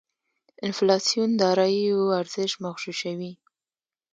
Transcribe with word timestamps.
انفلاسیون 0.67 1.29
داراییو 1.41 1.99
ارزش 2.19 2.51
مغشوشوي. 2.63 3.33